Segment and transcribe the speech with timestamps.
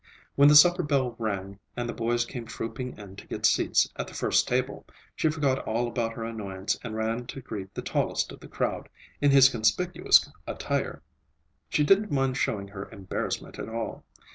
[0.33, 4.07] When the supper bell rang and the boys came trooping in to get seats at
[4.07, 4.83] the first table,
[5.15, 8.89] she forgot all about her annoyance and ran to greet the tallest of the crowd,
[9.21, 11.03] in his conspicuous attire.
[11.69, 14.03] She didn't mind showing her embarrassment at all.